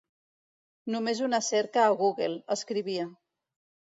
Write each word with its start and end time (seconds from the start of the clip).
Només 0.93 1.21
una 1.27 1.41
cerca 1.49 1.83
a 1.83 1.93
Google, 2.01 2.39
escrivia. 2.57 3.05